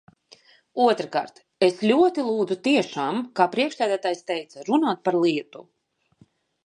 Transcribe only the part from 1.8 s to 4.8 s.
ļoti lūdzu tiešām, kā priekšsēdētājs teica,